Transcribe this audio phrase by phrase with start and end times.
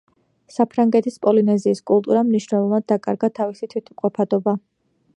[0.53, 4.61] საფრანგეთის პოლინეზიის კულტურამ მნიშვნელოვნად დაკარგა თავისი თვითმყოფადობა.